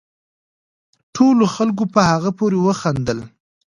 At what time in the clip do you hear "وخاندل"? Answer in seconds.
2.67-3.19